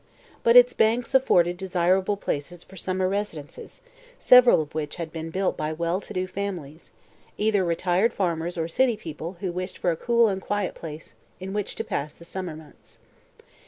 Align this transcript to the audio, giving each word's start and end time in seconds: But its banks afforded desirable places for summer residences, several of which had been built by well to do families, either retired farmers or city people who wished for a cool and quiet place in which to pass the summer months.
But 0.41 0.55
its 0.55 0.73
banks 0.73 1.13
afforded 1.13 1.57
desirable 1.57 2.17
places 2.17 2.63
for 2.63 2.75
summer 2.75 3.07
residences, 3.07 3.83
several 4.17 4.59
of 4.63 4.73
which 4.73 4.95
had 4.95 5.11
been 5.11 5.29
built 5.29 5.55
by 5.55 5.71
well 5.73 6.01
to 6.01 6.11
do 6.11 6.25
families, 6.25 6.91
either 7.37 7.63
retired 7.63 8.11
farmers 8.11 8.57
or 8.57 8.67
city 8.67 8.97
people 8.97 9.33
who 9.41 9.51
wished 9.51 9.77
for 9.77 9.91
a 9.91 9.95
cool 9.95 10.27
and 10.27 10.41
quiet 10.41 10.73
place 10.73 11.13
in 11.39 11.53
which 11.53 11.75
to 11.75 11.83
pass 11.83 12.15
the 12.15 12.25
summer 12.25 12.55
months. 12.55 12.97